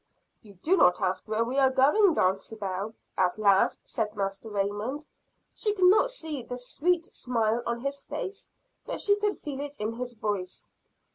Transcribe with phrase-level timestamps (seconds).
[0.41, 5.05] "You do not ask where we are going, Dulcibel?" at last said Master Raymond.
[5.53, 8.49] She could not see the sweet smile on his face;
[8.83, 10.65] but she could feel it in his voice.